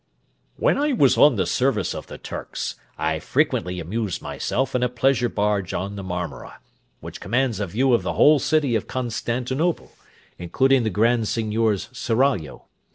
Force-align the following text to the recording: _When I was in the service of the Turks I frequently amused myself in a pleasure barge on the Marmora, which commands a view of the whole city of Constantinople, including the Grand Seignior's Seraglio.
_When 0.55 0.79
I 0.79 0.93
was 0.93 1.15
in 1.15 1.35
the 1.35 1.45
service 1.45 1.93
of 1.93 2.07
the 2.07 2.17
Turks 2.17 2.73
I 2.97 3.19
frequently 3.19 3.79
amused 3.79 4.19
myself 4.19 4.73
in 4.73 4.81
a 4.81 4.89
pleasure 4.89 5.29
barge 5.29 5.75
on 5.75 5.95
the 5.95 6.01
Marmora, 6.01 6.57
which 7.01 7.21
commands 7.21 7.59
a 7.59 7.67
view 7.67 7.93
of 7.93 8.01
the 8.01 8.13
whole 8.13 8.39
city 8.39 8.75
of 8.75 8.87
Constantinople, 8.87 9.91
including 10.39 10.81
the 10.81 10.89
Grand 10.89 11.27
Seignior's 11.27 11.87
Seraglio. 11.91 12.63